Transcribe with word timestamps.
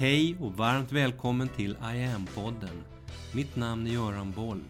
Hej 0.00 0.36
och 0.40 0.56
varmt 0.56 0.92
välkommen 0.92 1.48
till 1.48 1.70
I 1.70 2.04
am-podden. 2.04 2.82
Mitt 3.34 3.56
namn 3.56 3.86
är 3.86 3.90
Göran 3.90 4.32
Boll. 4.32 4.60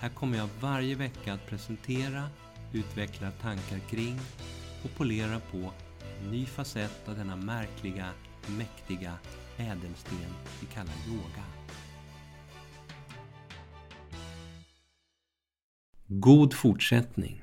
Här 0.00 0.08
kommer 0.08 0.38
jag 0.38 0.48
varje 0.60 0.94
vecka 0.94 1.32
att 1.32 1.46
presentera, 1.46 2.28
utveckla 2.72 3.30
tankar 3.30 3.78
kring 3.90 4.18
och 4.84 4.94
polera 4.96 5.40
på 5.40 5.72
en 6.20 6.30
ny 6.30 6.46
facett 6.46 7.08
av 7.08 7.16
denna 7.16 7.36
märkliga, 7.36 8.08
mäktiga 8.58 9.14
ädelsten 9.56 10.18
vi 10.60 10.66
kallar 10.66 10.94
yoga. 11.08 11.44
God 16.06 16.54
fortsättning. 16.54 17.42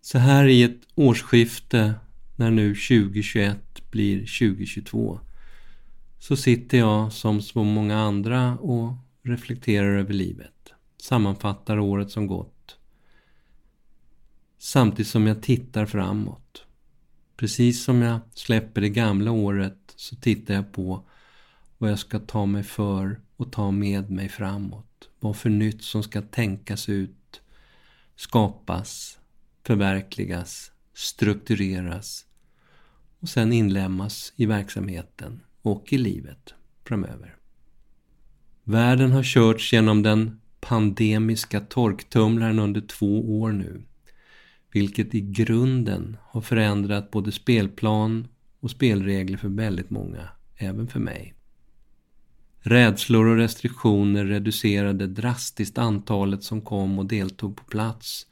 Så 0.00 0.18
här 0.18 0.46
i 0.46 0.62
ett 0.62 0.80
årsskifte 0.94 1.94
när 2.36 2.50
nu 2.50 2.74
2021 2.74 3.90
blir 3.90 4.18
2022 4.18 5.20
så 6.24 6.36
sitter 6.36 6.78
jag 6.78 7.12
som 7.12 7.42
så 7.42 7.64
många 7.64 7.98
andra 7.98 8.58
och 8.58 8.92
reflekterar 9.22 9.98
över 9.98 10.14
livet. 10.14 10.72
Sammanfattar 10.96 11.78
året 11.78 12.10
som 12.10 12.26
gått. 12.26 12.76
Samtidigt 14.58 15.06
som 15.06 15.26
jag 15.26 15.42
tittar 15.42 15.86
framåt. 15.86 16.66
Precis 17.36 17.84
som 17.84 18.02
jag 18.02 18.20
släpper 18.34 18.80
det 18.80 18.88
gamla 18.88 19.30
året 19.30 19.94
så 19.96 20.16
tittar 20.16 20.54
jag 20.54 20.72
på 20.72 21.04
vad 21.78 21.90
jag 21.90 21.98
ska 21.98 22.18
ta 22.18 22.46
mig 22.46 22.62
för 22.62 23.20
och 23.36 23.52
ta 23.52 23.70
med 23.70 24.10
mig 24.10 24.28
framåt. 24.28 25.08
Vad 25.20 25.36
för 25.36 25.50
nytt 25.50 25.82
som 25.82 26.02
ska 26.02 26.22
tänkas 26.22 26.88
ut, 26.88 27.40
skapas, 28.16 29.18
förverkligas, 29.62 30.72
struktureras 30.94 32.26
och 33.20 33.28
sen 33.28 33.52
inlämnas 33.52 34.32
i 34.36 34.46
verksamheten 34.46 35.40
och 35.64 35.92
i 35.92 35.98
livet 35.98 36.54
framöver. 36.84 37.36
Världen 38.64 39.12
har 39.12 39.22
körts 39.22 39.72
genom 39.72 40.02
den 40.02 40.40
pandemiska 40.60 41.60
torktumlaren 41.60 42.58
under 42.58 42.80
två 42.80 43.40
år 43.40 43.52
nu, 43.52 43.82
vilket 44.72 45.14
i 45.14 45.20
grunden 45.20 46.16
har 46.22 46.40
förändrat 46.40 47.10
både 47.10 47.32
spelplan 47.32 48.28
och 48.60 48.70
spelregler 48.70 49.38
för 49.38 49.48
väldigt 49.48 49.90
många, 49.90 50.28
även 50.56 50.86
för 50.86 51.00
mig. 51.00 51.34
Rädslor 52.60 53.26
och 53.26 53.36
restriktioner 53.36 54.24
reducerade 54.24 55.06
drastiskt 55.06 55.78
antalet 55.78 56.42
som 56.42 56.60
kom 56.60 56.98
och 56.98 57.06
deltog 57.06 57.56
på 57.56 57.64
plats 57.64 58.26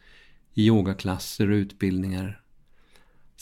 i 0.54 0.66
yogaklasser 0.66 1.50
och 1.50 1.54
utbildningar 1.54 2.41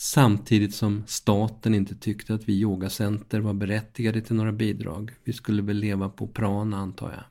Samtidigt 0.03 0.75
som 0.75 1.03
staten 1.07 1.75
inte 1.75 1.95
tyckte 1.95 2.33
att 2.33 2.49
vi 2.49 2.59
yogacenter 2.61 3.39
var 3.39 3.53
berättigade 3.53 4.21
till 4.21 4.35
några 4.35 4.51
bidrag. 4.51 5.11
Vi 5.23 5.33
skulle 5.33 5.61
väl 5.61 5.77
leva 5.77 6.09
på 6.09 6.27
prana 6.27 6.77
antar 6.77 7.11
jag. 7.11 7.23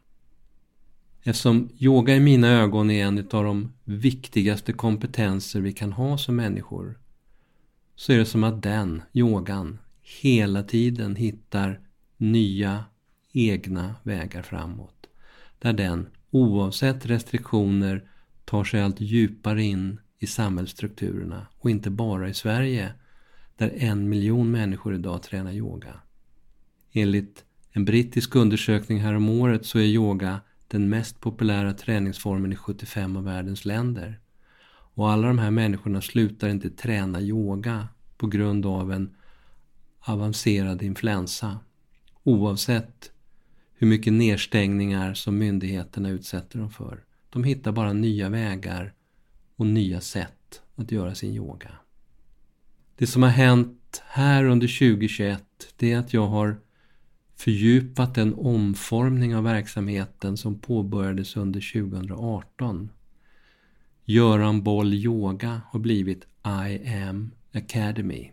Eftersom 1.23 1.69
yoga 1.79 2.17
i 2.17 2.21
mina 2.21 2.49
ögon 2.49 2.91
är 2.91 3.07
en 3.07 3.19
av 3.19 3.45
de 3.45 3.73
viktigaste 3.85 4.73
kompetenser 4.73 5.61
vi 5.61 5.73
kan 5.73 5.93
ha 5.93 6.19
som 6.19 6.37
människor 6.37 6.99
så 7.97 8.13
är 8.13 8.19
det 8.19 8.27
som 8.27 8.45
att 8.45 8.63
den, 8.63 9.03
yogan, 9.13 9.79
hela 10.23 10.63
tiden 10.63 11.17
hittar 11.17 11.81
nya 12.17 12.85
egna 13.33 13.95
vägar 14.03 14.43
framåt. 14.43 15.07
Där 15.59 15.73
den, 15.73 16.07
oavsett 16.31 17.07
restriktioner, 17.07 18.11
tar 18.45 18.65
sig 18.65 18.83
allt 18.83 19.01
djupare 19.01 19.63
in 19.63 20.01
i 20.23 20.27
samhällsstrukturerna 20.27 21.47
och 21.59 21.71
inte 21.71 21.91
bara 21.91 22.29
i 22.29 22.35
Sverige 22.35 22.93
där 23.57 23.73
en 23.77 24.09
miljon 24.09 24.51
människor 24.51 24.95
idag 24.95 25.23
tränar 25.23 25.53
yoga. 25.53 26.01
Enligt 26.93 27.45
en 27.73 27.85
brittisk 27.85 28.35
undersökning 28.35 29.01
här 29.01 29.15
om 29.15 29.29
året 29.29 29.67
så 29.67 29.79
är 29.79 29.83
yoga 29.83 30.41
den 30.69 30.89
mest 30.89 31.21
populära 31.21 31.73
träningsformen 31.73 32.53
i 32.53 32.57
75 32.57 33.17
av 33.17 33.25
världens 33.25 33.65
länder. 33.65 34.21
Och 34.71 35.11
alla 35.11 35.29
de 35.29 35.39
här 35.39 35.51
människorna 35.51 36.01
slutar 36.01 36.49
inte 36.49 36.71
träna 36.71 37.21
yoga 37.21 37.89
på 38.17 38.27
grund 38.27 38.67
av 38.67 38.93
en 38.93 39.17
avancerad 40.01 40.83
influensa. 40.83 41.59
Oavsett 42.23 43.13
hur 43.75 43.87
mycket 43.87 44.13
nedstängningar 44.13 45.15
som 45.15 45.39
myndigheterna 45.39 46.09
utsätter 46.09 46.59
dem 46.59 46.71
för. 46.71 47.05
De 47.31 47.45
hittar 47.45 47.73
bara 47.73 47.93
nya 47.93 48.29
vägar 48.29 48.95
och 49.61 49.67
nya 49.67 50.01
sätt 50.01 50.63
att 50.77 50.93
göra 50.93 51.15
sin 51.15 51.35
yoga. 51.35 51.71
Det 52.97 53.07
som 53.07 53.23
har 53.23 53.31
hänt 53.31 54.03
här 54.07 54.45
under 54.45 54.67
2021 54.67 55.45
det 55.77 55.93
är 55.93 55.99
att 55.99 56.13
jag 56.13 56.27
har 56.27 56.57
fördjupat 57.37 58.19
en 58.19 58.35
omformning 58.35 59.37
av 59.37 59.45
verksamheten 59.45 60.37
som 60.37 60.59
påbörjades 60.59 61.37
under 61.37 61.73
2018. 61.73 62.91
Göran 64.05 64.63
Boll 64.63 64.95
Yoga 64.95 65.61
har 65.71 65.81
blivit 65.81 66.27
I 66.45 66.89
am 67.05 67.31
Academy 67.53 68.31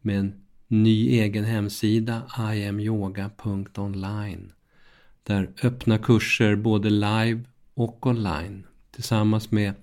med 0.00 0.18
en 0.18 0.34
ny 0.68 1.08
egen 1.08 1.44
hemsida 1.44 2.22
iamyoga.online 2.38 4.52
där 5.22 5.50
öppna 5.62 5.98
kurser 5.98 6.56
både 6.56 6.90
live 6.90 7.40
och 7.74 8.06
online 8.06 8.66
tillsammans 8.90 9.50
med 9.50 9.74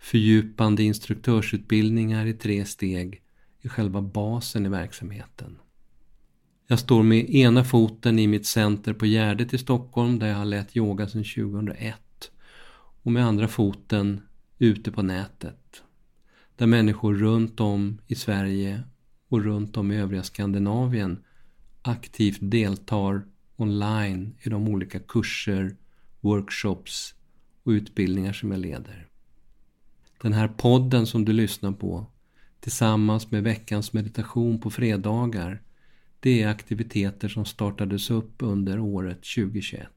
fördjupande 0.00 0.82
instruktörsutbildningar 0.82 2.26
i 2.26 2.32
tre 2.32 2.64
steg 2.64 3.22
i 3.60 3.68
själva 3.68 4.02
basen 4.02 4.66
i 4.66 4.68
verksamheten. 4.68 5.58
Jag 6.66 6.78
står 6.78 7.02
med 7.02 7.30
ena 7.30 7.64
foten 7.64 8.18
i 8.18 8.26
mitt 8.26 8.46
center 8.46 8.92
på 8.92 9.06
Gärdet 9.06 9.54
i 9.54 9.58
Stockholm 9.58 10.18
där 10.18 10.26
jag 10.26 10.36
har 10.36 10.44
lett 10.44 10.76
yoga 10.76 11.08
sedan 11.08 11.24
2001 11.24 11.96
och 13.02 13.12
med 13.12 13.24
andra 13.26 13.48
foten 13.48 14.20
ute 14.58 14.92
på 14.92 15.02
nätet 15.02 15.82
där 16.56 16.66
människor 16.66 17.14
runt 17.14 17.60
om 17.60 17.98
i 18.06 18.14
Sverige 18.14 18.82
och 19.28 19.44
runt 19.44 19.76
om 19.76 19.92
i 19.92 19.96
övriga 19.96 20.22
Skandinavien 20.22 21.24
aktivt 21.82 22.38
deltar 22.40 23.22
online 23.56 24.34
i 24.42 24.48
de 24.48 24.68
olika 24.68 24.98
kurser, 25.00 25.76
workshops 26.20 27.14
och 27.62 27.70
utbildningar 27.70 28.32
som 28.32 28.50
jag 28.50 28.60
leder. 28.60 29.09
Den 30.22 30.32
här 30.32 30.48
podden 30.48 31.06
som 31.06 31.24
du 31.24 31.32
lyssnar 31.32 31.72
på 31.72 32.06
tillsammans 32.60 33.30
med 33.30 33.42
veckans 33.42 33.92
meditation 33.92 34.60
på 34.60 34.70
fredagar 34.70 35.62
det 36.20 36.42
är 36.42 36.48
aktiviteter 36.48 37.28
som 37.28 37.44
startades 37.44 38.10
upp 38.10 38.34
under 38.38 38.78
året 38.78 39.16
2021. 39.16 39.88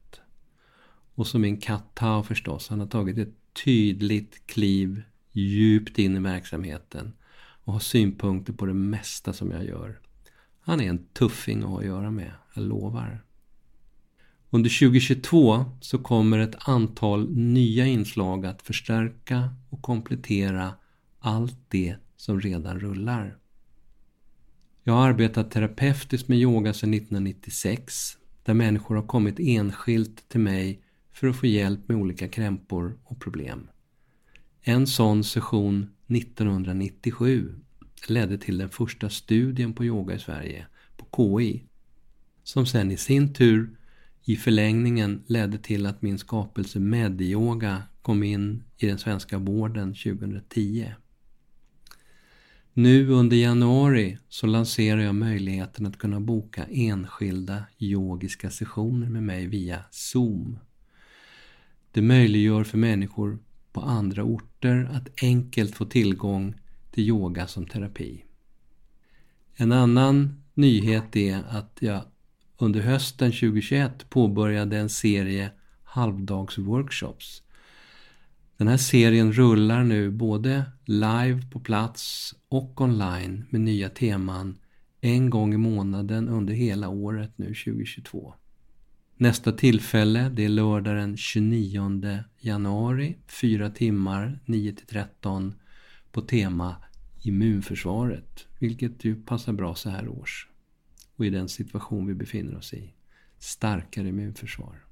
Och 1.14 1.26
som 1.26 1.40
min 1.40 1.56
katt 1.56 1.94
Tao 1.94 2.22
förstås, 2.22 2.68
han 2.68 2.80
har 2.80 2.86
tagit 2.86 3.18
ett 3.18 3.34
tydligt 3.64 4.46
kliv 4.46 5.02
djupt 5.32 5.98
in 5.98 6.16
i 6.16 6.20
verksamheten 6.20 7.12
och 7.64 7.72
har 7.72 7.80
synpunkter 7.80 8.52
på 8.52 8.66
det 8.66 8.74
mesta 8.74 9.32
som 9.32 9.50
jag 9.50 9.64
gör. 9.64 10.00
Han 10.60 10.80
är 10.80 10.88
en 10.88 11.06
tuffing 11.06 11.62
att 11.62 11.68
ha 11.68 11.78
att 11.78 11.86
göra 11.86 12.10
med, 12.10 12.32
jag 12.54 12.64
lovar. 12.64 13.24
Under 14.54 14.70
2022 14.70 15.64
så 15.80 15.98
kommer 15.98 16.38
ett 16.38 16.68
antal 16.68 17.30
nya 17.30 17.86
inslag 17.86 18.46
att 18.46 18.62
förstärka 18.62 19.50
och 19.70 19.82
komplettera 19.82 20.74
allt 21.18 21.58
det 21.68 21.96
som 22.16 22.40
redan 22.40 22.80
rullar. 22.80 23.36
Jag 24.84 24.94
har 24.94 25.08
arbetat 25.08 25.50
terapeutiskt 25.50 26.28
med 26.28 26.38
yoga 26.38 26.72
sedan 26.72 26.94
1996 26.94 28.18
där 28.42 28.54
människor 28.54 28.94
har 28.94 29.06
kommit 29.06 29.34
enskilt 29.38 30.28
till 30.28 30.40
mig 30.40 30.82
för 31.12 31.28
att 31.28 31.36
få 31.36 31.46
hjälp 31.46 31.88
med 31.88 31.96
olika 31.96 32.28
krämpor 32.28 32.98
och 33.04 33.20
problem. 33.20 33.68
En 34.62 34.86
sån 34.86 35.24
session 35.24 35.90
1997 36.08 37.54
ledde 38.08 38.38
till 38.38 38.58
den 38.58 38.68
första 38.68 39.10
studien 39.10 39.72
på 39.72 39.84
yoga 39.84 40.14
i 40.14 40.18
Sverige, 40.18 40.66
på 40.96 41.38
KI, 41.40 41.64
som 42.42 42.66
sen 42.66 42.90
i 42.90 42.96
sin 42.96 43.34
tur 43.34 43.76
i 44.24 44.36
förlängningen 44.36 45.22
ledde 45.26 45.58
till 45.58 45.86
att 45.86 46.02
min 46.02 46.18
skapelse 46.18 46.78
Medyoga 46.80 47.82
kom 48.02 48.22
in 48.22 48.64
i 48.76 48.86
den 48.86 48.98
svenska 48.98 49.38
vården 49.38 49.94
2010. 49.94 50.94
Nu 52.72 53.08
under 53.08 53.36
januari 53.36 54.18
så 54.28 54.46
lanserar 54.46 55.00
jag 55.00 55.14
möjligheten 55.14 55.86
att 55.86 55.98
kunna 55.98 56.20
boka 56.20 56.64
enskilda 56.70 57.64
yogiska 57.78 58.50
sessioner 58.50 59.08
med 59.08 59.22
mig 59.22 59.46
via 59.46 59.84
Zoom. 59.90 60.58
Det 61.92 62.02
möjliggör 62.02 62.64
för 62.64 62.78
människor 62.78 63.38
på 63.72 63.80
andra 63.80 64.24
orter 64.24 64.90
att 64.92 65.22
enkelt 65.22 65.74
få 65.74 65.84
tillgång 65.84 66.54
till 66.90 67.04
yoga 67.04 67.46
som 67.46 67.66
terapi. 67.66 68.24
En 69.54 69.72
annan 69.72 70.42
nyhet 70.54 71.16
är 71.16 71.42
att 71.48 71.78
jag 71.80 72.02
under 72.58 72.80
hösten 72.80 73.32
2021 73.32 74.10
påbörjade 74.10 74.76
en 74.78 74.88
serie 74.88 75.50
halvdagsworkshops. 75.82 77.42
Den 78.56 78.68
här 78.68 78.76
serien 78.76 79.32
rullar 79.32 79.84
nu 79.84 80.10
både 80.10 80.64
live 80.84 81.42
på 81.52 81.60
plats 81.60 82.34
och 82.48 82.80
online 82.80 83.44
med 83.50 83.60
nya 83.60 83.88
teman 83.88 84.58
en 85.00 85.30
gång 85.30 85.54
i 85.54 85.56
månaden 85.56 86.28
under 86.28 86.54
hela 86.54 86.88
året 86.88 87.32
nu 87.36 87.46
2022. 87.46 88.34
Nästa 89.16 89.52
tillfälle 89.52 90.28
det 90.28 90.44
är 90.44 90.48
lördag 90.48 90.96
den 90.96 91.16
29 91.16 92.24
januari, 92.40 93.16
4 93.26 93.70
timmar 93.70 94.40
9-13 94.46 95.52
på 96.12 96.20
tema 96.20 96.76
immunförsvaret, 97.22 98.46
vilket 98.58 99.04
ju 99.04 99.22
passar 99.22 99.52
bra 99.52 99.74
så 99.74 99.90
här 99.90 100.08
års 100.08 100.48
och 101.16 101.26
i 101.26 101.30
den 101.30 101.48
situation 101.48 102.06
vi 102.06 102.14
befinner 102.14 102.56
oss 102.56 102.74
i. 102.74 102.92
Starkare 103.38 104.08
immunförsvar. 104.08 104.84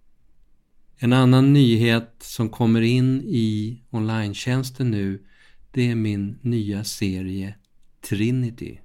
En 0.96 1.12
annan 1.12 1.52
nyhet 1.52 2.14
som 2.19 2.48
kommer 2.48 2.80
in 2.80 3.22
i 3.24 3.82
online 3.90 4.34
nu 4.78 5.24
det 5.70 5.90
är 5.90 5.94
min 5.94 6.38
nya 6.42 6.84
serie 6.84 7.54
Trinity. 8.00 8.78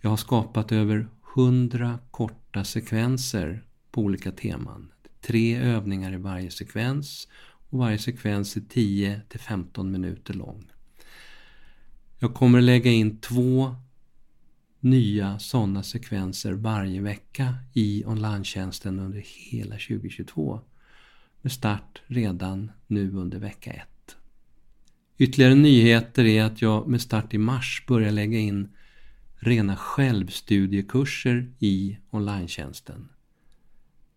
Jag 0.00 0.10
har 0.10 0.16
skapat 0.16 0.72
över 0.72 1.08
100 1.36 1.98
korta 2.10 2.64
sekvenser 2.64 3.64
på 3.90 4.00
olika 4.00 4.32
teman. 4.32 4.92
Tre 5.20 5.56
övningar 5.56 6.12
i 6.12 6.16
varje 6.16 6.50
sekvens 6.50 7.28
och 7.70 7.78
varje 7.78 7.98
sekvens 7.98 8.56
är 8.56 8.60
10 8.60 9.22
15 9.30 9.92
minuter 9.92 10.34
lång. 10.34 10.70
Jag 12.18 12.34
kommer 12.34 12.60
lägga 12.60 12.90
in 12.90 13.20
två 13.20 13.76
nya 14.80 15.38
sådana 15.38 15.82
sekvenser 15.82 16.52
varje 16.52 17.00
vecka 17.00 17.54
i 17.72 18.04
online 18.06 18.44
under 18.84 19.24
hela 19.26 19.74
2022 19.74 20.60
med 21.42 21.52
start 21.52 22.02
redan 22.06 22.72
nu 22.86 23.12
under 23.12 23.38
vecka 23.38 23.72
1. 23.72 24.16
Ytterligare 25.18 25.54
nyheter 25.54 26.24
är 26.24 26.44
att 26.44 26.62
jag 26.62 26.88
med 26.88 27.00
start 27.00 27.34
i 27.34 27.38
mars 27.38 27.84
börjar 27.88 28.12
lägga 28.12 28.38
in 28.38 28.68
rena 29.34 29.76
självstudiekurser 29.76 31.52
i 31.58 31.98
online 32.10 32.48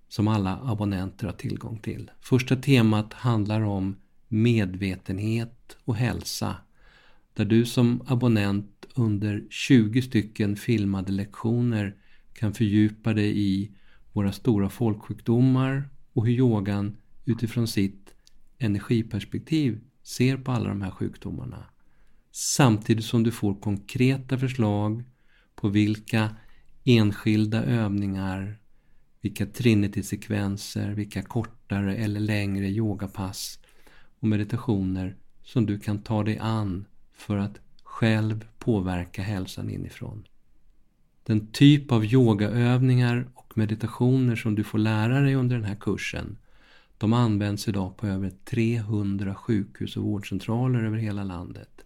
som 0.10 0.28
alla 0.28 0.60
abonnenter 0.64 1.26
har 1.26 1.34
tillgång 1.34 1.80
till. 1.80 2.12
Första 2.22 2.56
temat 2.56 3.14
handlar 3.14 3.62
om 3.62 3.96
medvetenhet 4.28 5.78
och 5.84 5.96
hälsa 5.96 6.56
där 7.34 7.46
du 7.46 7.66
som 7.66 8.02
abonnent 8.08 8.86
under 8.96 9.44
20 9.50 10.02
stycken 10.02 10.56
filmade 10.56 11.12
lektioner 11.12 11.96
kan 12.34 12.54
fördjupa 12.54 13.14
dig 13.14 13.40
i 13.40 13.72
våra 14.12 14.32
stora 14.32 14.70
folksjukdomar 14.70 15.90
och 16.14 16.26
hur 16.26 16.34
yogan 16.34 16.98
utifrån 17.26 17.68
sitt 17.68 18.14
energiperspektiv 18.58 19.82
ser 20.04 20.38
på 20.38 20.52
alla 20.52 20.70
de 20.70 20.82
här 20.82 20.92
sjukdomarna. 20.92 21.66
Samtidigt 22.32 23.06
som 23.06 23.24
du 23.24 23.32
får 23.32 23.56
konkreta 23.56 24.38
förslag 24.38 25.04
på 25.56 25.70
vilka 25.70 26.36
enskilda 26.84 27.64
övningar, 27.64 28.60
vilka 29.22 29.46
trinity-sekvenser, 29.46 30.92
vilka 30.92 31.22
kortare 31.22 31.96
eller 31.96 32.20
längre 32.20 32.68
yogapass 32.68 33.60
och 34.20 34.28
meditationer 34.28 35.18
som 35.44 35.66
du 35.66 35.80
kan 35.80 36.02
ta 36.02 36.24
dig 36.24 36.38
an 36.38 36.86
för 37.24 37.38
att 37.38 37.60
själv 37.84 38.46
påverka 38.60 39.22
hälsan 39.22 39.70
inifrån. 39.70 40.28
Den 41.24 41.48
typ 41.48 41.92
av 41.92 42.06
yogaövningar 42.06 43.28
och 43.34 43.58
meditationer 43.58 44.36
som 44.36 44.56
du 44.56 44.64
får 44.64 44.78
lära 44.78 45.20
dig 45.20 45.36
under 45.36 45.56
den 45.56 45.66
här 45.66 45.76
kursen 45.76 46.38
de 46.98 47.14
används 47.14 47.68
idag 47.68 47.98
på 47.98 48.08
över 48.08 48.32
300 48.46 49.36
sjukhus 49.36 49.98
och 49.98 50.04
vårdcentraler 50.04 50.84
över 50.84 50.98
hela 50.98 51.24
landet. 51.24 51.86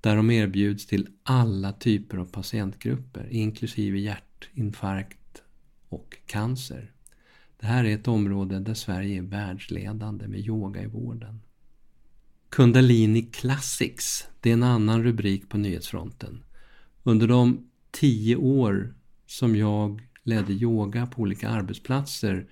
Där 0.00 0.16
de 0.16 0.30
erbjuds 0.30 0.86
till 0.86 1.08
alla 1.22 1.72
typer 1.72 2.16
av 2.16 2.24
patientgrupper, 2.24 3.28
inklusive 3.30 3.98
hjärtinfarkt 3.98 5.42
och 5.88 6.16
cancer. 6.26 6.92
Det 7.60 7.66
här 7.66 7.84
är 7.84 7.94
ett 7.94 8.08
område 8.08 8.60
där 8.60 8.74
Sverige 8.74 9.18
är 9.18 9.22
världsledande 9.22 10.28
med 10.28 10.40
yoga 10.40 10.82
i 10.82 10.86
vården. 10.86 11.40
Kundalini 12.56 13.22
Classics, 13.22 14.26
det 14.40 14.50
är 14.50 14.52
en 14.52 14.62
annan 14.62 15.02
rubrik 15.02 15.48
på 15.48 15.58
nyhetsfronten. 15.58 16.44
Under 17.02 17.28
de 17.28 17.70
tio 17.90 18.36
år 18.36 18.94
som 19.26 19.56
jag 19.56 20.08
ledde 20.22 20.52
yoga 20.52 21.06
på 21.06 21.22
olika 21.22 21.48
arbetsplatser 21.48 22.46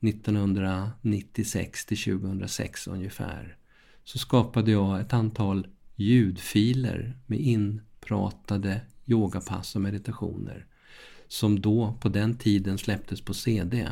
1996 0.00 1.86
till 1.86 1.98
2006 1.98 2.86
ungefär 2.86 3.56
så 4.04 4.18
skapade 4.18 4.70
jag 4.70 5.00
ett 5.00 5.12
antal 5.12 5.66
ljudfiler 5.96 7.18
med 7.26 7.40
inpratade 7.40 8.80
yogapass 9.06 9.74
och 9.74 9.82
meditationer 9.82 10.66
som 11.28 11.60
då 11.60 11.98
på 12.00 12.08
den 12.08 12.36
tiden 12.36 12.78
släpptes 12.78 13.20
på 13.20 13.34
CD. 13.34 13.88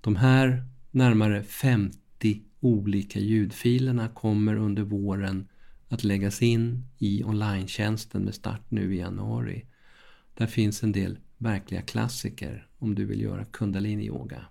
De 0.00 0.16
här 0.16 0.64
närmare 0.90 1.42
50 1.42 2.42
olika 2.62 3.18
ljudfilerna 3.18 4.08
kommer 4.08 4.56
under 4.56 4.82
våren 4.82 5.48
att 5.88 6.04
läggas 6.04 6.42
in 6.42 6.84
i 6.98 7.24
online 7.24 7.68
med 8.12 8.34
start 8.34 8.70
nu 8.70 8.94
i 8.94 8.98
januari. 8.98 9.64
Där 10.34 10.46
finns 10.46 10.82
en 10.82 10.92
del 10.92 11.18
verkliga 11.38 11.82
klassiker 11.82 12.66
om 12.78 12.94
du 12.94 13.04
vill 13.04 13.20
göra 13.20 13.44
kundalini-yoga. 13.44 14.44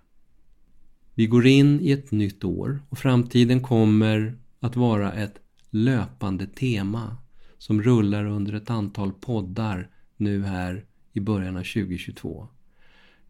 Vi 1.14 1.26
går 1.26 1.46
in 1.46 1.80
i 1.80 1.90
ett 1.90 2.10
nytt 2.10 2.44
år 2.44 2.82
och 2.88 2.98
framtiden 2.98 3.60
kommer 3.60 4.38
att 4.60 4.76
vara 4.76 5.12
ett 5.12 5.34
löpande 5.70 6.46
tema 6.46 7.16
som 7.58 7.82
rullar 7.82 8.24
under 8.24 8.52
ett 8.52 8.70
antal 8.70 9.12
poddar 9.12 9.90
nu 10.16 10.42
här 10.42 10.84
i 11.12 11.20
början 11.20 11.56
av 11.56 11.62
2022. 11.62 12.48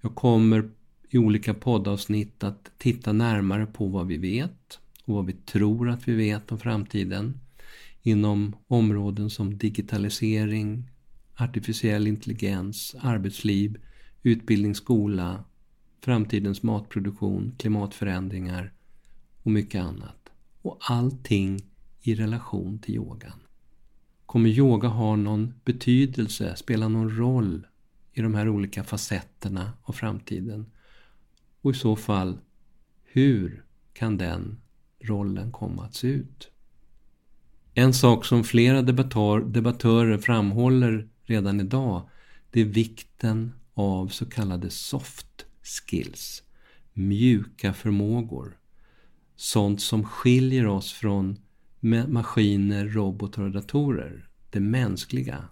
Jag 0.00 0.14
kommer 0.14 0.70
i 1.14 1.18
olika 1.18 1.54
poddavsnitt 1.54 2.44
att 2.44 2.72
titta 2.78 3.12
närmare 3.12 3.66
på 3.66 3.86
vad 3.86 4.06
vi 4.06 4.16
vet 4.16 4.78
och 5.04 5.14
vad 5.14 5.26
vi 5.26 5.32
tror 5.32 5.90
att 5.90 6.08
vi 6.08 6.14
vet 6.14 6.52
om 6.52 6.58
framtiden 6.58 7.40
inom 8.02 8.56
områden 8.66 9.30
som 9.30 9.58
digitalisering, 9.58 10.90
artificiell 11.36 12.06
intelligens, 12.06 12.96
arbetsliv, 13.00 13.76
utbildning, 14.22 14.74
skola 14.74 15.44
framtidens 16.04 16.62
matproduktion, 16.62 17.54
klimatförändringar 17.58 18.72
och 19.42 19.50
mycket 19.50 19.82
annat. 19.82 20.28
Och 20.62 20.78
allting 20.80 21.60
i 22.02 22.14
relation 22.14 22.78
till 22.78 22.94
yogan. 22.94 23.40
Kommer 24.26 24.50
yoga 24.50 24.88
ha 24.88 25.16
någon 25.16 25.54
betydelse, 25.64 26.56
spela 26.56 26.88
någon 26.88 27.16
roll 27.16 27.66
i 28.12 28.20
de 28.20 28.34
här 28.34 28.48
olika 28.48 28.84
facetterna 28.84 29.72
av 29.82 29.92
framtiden? 29.92 30.66
Och 31.62 31.70
i 31.70 31.74
så 31.74 31.96
fall, 31.96 32.38
hur 33.04 33.64
kan 33.92 34.16
den 34.16 34.60
rollen 35.00 35.52
komma 35.52 35.84
att 35.84 35.94
se 35.94 36.08
ut? 36.08 36.50
En 37.74 37.94
sak 37.94 38.24
som 38.24 38.44
flera 38.44 38.82
debattör, 38.82 39.40
debattörer 39.40 40.18
framhåller 40.18 41.08
redan 41.24 41.60
idag, 41.60 42.08
det 42.50 42.60
är 42.60 42.64
vikten 42.64 43.52
av 43.74 44.08
så 44.08 44.26
kallade 44.26 44.70
soft 44.70 45.46
skills, 45.62 46.42
mjuka 46.92 47.72
förmågor. 47.74 48.58
Sånt 49.36 49.80
som 49.80 50.04
skiljer 50.04 50.66
oss 50.66 50.92
från 50.92 51.38
maskiner, 52.08 52.88
robotar 52.88 53.42
och 53.42 53.50
datorer. 53.50 54.28
Det 54.50 54.60
mänskliga. 54.60 55.44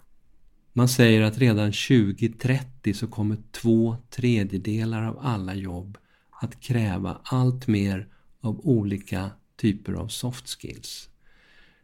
Man 0.73 0.89
säger 0.89 1.23
att 1.23 1.39
redan 1.39 1.73
2030 1.73 2.95
så 2.95 3.07
kommer 3.07 3.37
två 3.51 3.97
tredjedelar 4.11 5.03
av 5.07 5.19
alla 5.19 5.55
jobb 5.55 5.99
att 6.31 6.61
kräva 6.61 7.21
allt 7.25 7.67
mer 7.67 8.09
av 8.41 8.61
olika 8.67 9.31
typer 9.57 9.93
av 9.93 10.09
soft 10.09 10.49
skills. 10.49 11.09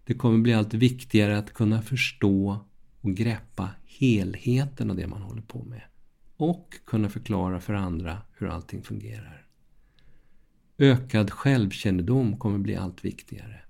Det 0.05 0.15
kommer 0.15 0.39
bli 0.39 0.55
allt 0.55 0.75
viktigare 0.75 1.39
att 1.39 1.55
kunna 1.55 1.83
förstå 1.83 2.59
och 3.01 3.15
greppa 3.15 3.71
helheten 3.85 4.91
av 4.91 4.97
det 4.97 5.07
man 5.07 5.23
håller 5.23 5.43
på 5.43 5.65
med 5.65 5.83
och 6.37 6.75
kunna 6.85 7.09
förklara 7.09 7.61
för 7.61 7.75
andra 7.75 8.19
hur 8.39 8.47
allting 8.47 8.83
fungerar. 8.83 9.47
Ökad 10.79 11.31
självkännedom 11.31 12.37
kommer 12.37 12.59
bli 12.59 12.77
allt 12.77 13.05
viktigare. 13.05 13.61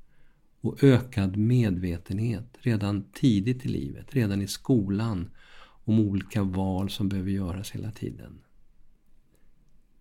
Och 0.67 0.85
ökad 0.85 1.37
medvetenhet 1.37 2.57
redan 2.61 3.05
tidigt 3.13 3.65
i 3.65 3.69
livet, 3.69 4.15
redan 4.15 4.43
i 4.43 4.47
skolan, 4.47 5.31
om 5.85 6.01
olika 6.01 6.43
val 6.43 6.91
som 6.91 7.09
behöver 7.09 7.31
göras 7.31 7.71
hela 7.71 7.91
tiden. 7.91 8.39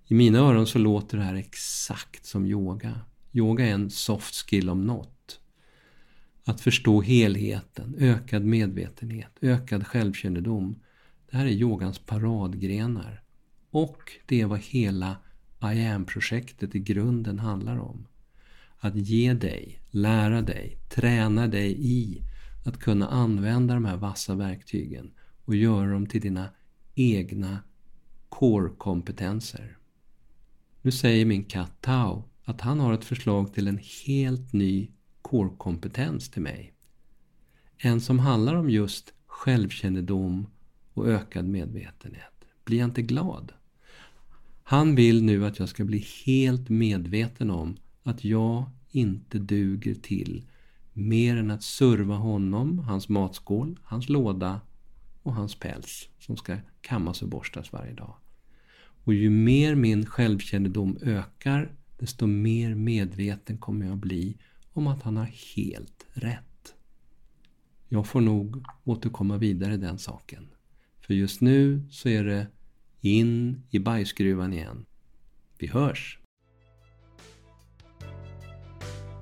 I 0.07 0.13
mina 0.13 0.39
öron 0.39 0.67
så 0.67 0.79
låter 0.79 1.17
det 1.17 1.24
här 1.24 1.36
exakt 1.36 2.25
som 2.25 2.45
yoga. 2.45 3.00
Yoga 3.31 3.65
är 3.65 3.74
en 3.74 3.89
soft 3.89 4.36
skill 4.36 4.69
om 4.69 4.86
något. 4.86 5.39
Att 6.43 6.62
förstå 6.62 7.01
helheten, 7.01 7.95
ökad 8.00 8.43
medvetenhet, 8.43 9.31
ökad 9.41 9.88
självkännedom 9.88 10.75
det 11.31 11.38
här 11.38 11.45
är 11.45 11.50
yogans 11.50 12.00
paradgrenar. 12.00 13.24
Och 13.69 14.12
det 14.25 14.41
är 14.41 14.45
vad 14.45 14.60
hela 14.60 15.17
I 15.62 15.86
am-projektet 15.86 16.75
i 16.75 16.79
grunden 16.79 17.39
handlar 17.39 17.77
om. 17.77 18.07
Att 18.77 18.95
ge 18.95 19.34
dig, 19.34 19.79
lära 19.96 20.42
dig, 20.42 20.78
träna 20.90 21.48
dig 21.48 21.75
i 21.80 22.24
att 22.66 22.80
kunna 22.80 23.08
använda 23.08 23.74
de 23.74 23.86
här 23.86 23.98
vassa 23.98 24.36
verktygen 24.36 25.12
och 25.46 25.56
göra 25.56 25.92
dem 25.92 26.08
till 26.08 26.22
dina 26.22 26.50
egna 26.96 27.60
core-kompetenser. 28.30 29.78
Nu 30.82 30.92
säger 30.92 31.25
min 31.25 31.44
katt 31.44 31.82
Tao 31.82 32.24
att 32.44 32.62
han 32.62 32.80
har 32.80 32.94
ett 32.94 33.06
förslag 33.06 33.54
till 33.54 33.68
en 33.68 33.80
helt 34.06 34.54
ny 34.54 34.92
core-kompetens 35.22 36.30
till 36.30 36.42
mig. 36.42 36.74
En 37.78 38.02
som 38.02 38.20
handlar 38.20 38.56
om 38.56 38.70
just 38.70 39.14
självkännedom 39.25 40.48
och 40.94 41.08
ökad 41.08 41.46
medvetenhet. 41.46 42.46
Blir 42.64 42.78
jag 42.78 42.88
inte 42.88 43.02
glad? 43.02 43.52
Han 44.64 44.96
vill 44.96 45.24
nu 45.24 45.46
att 45.46 45.60
jag 45.60 45.70
ska 45.70 45.84
bli 45.84 46.06
helt 46.25 46.70
medveten 46.70 47.52
om 47.52 47.78
att 48.04 48.24
jag 48.24 48.66
inte 48.96 49.40
duger 49.40 49.96
till 49.96 50.44
mer 50.94 51.38
än 51.38 51.52
att 51.52 51.64
serva 51.64 52.16
honom, 52.16 52.80
hans 52.80 53.10
matskål, 53.10 53.80
hans 53.84 54.10
låda 54.10 54.62
och 55.24 55.34
hans 55.34 55.56
päls 55.56 56.10
som 56.20 56.38
ska 56.38 56.58
kammas 56.82 57.22
och 57.22 57.30
borstas 57.30 57.74
varje 57.74 57.94
dag. 57.94 58.16
Och 59.04 59.14
ju 59.14 59.30
mer 59.30 59.75
min 59.75 60.06
självkännedom 60.06 60.98
ökar, 61.02 61.72
desto 61.98 62.28
mer 62.28 62.75
medveten 62.75 63.58
kommer 63.58 63.86
jag 63.86 63.98
bli 63.98 64.38
om 64.74 64.88
att 64.88 65.04
han 65.04 65.18
har 65.18 65.32
helt 65.56 66.06
rätt. 66.14 66.74
Jag 67.88 68.08
får 68.08 68.22
nog 68.22 68.66
återkomma 68.84 69.38
vidare 69.38 69.74
i 69.74 69.78
den 69.78 69.98
saken. 69.98 70.48
För 71.02 71.14
just 71.14 71.42
nu 71.42 71.88
så 71.90 72.10
är 72.10 72.24
det 72.24 72.48
in 73.02 73.62
i 73.70 73.80
bajsgruvan 73.80 74.54
igen. 74.54 74.86
Vi 75.58 75.68
hörs! 75.68 76.20